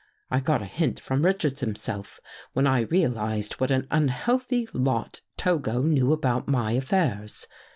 I 0.31 0.39
got 0.39 0.63
a 0.63 0.65
hint 0.65 0.99
from 0.99 1.23
Richards 1.23 1.61
himself, 1.61 2.19
when 2.53 2.65
I 2.65 2.79
realized 2.81 3.59
what 3.61 3.69
an 3.69 3.85
unhealthy 3.91 4.67
lot 4.73 5.21
Togo 5.37 5.83
knew 5.83 6.11
about 6.11 6.47
my 6.47 6.71
affairs. 6.71 7.45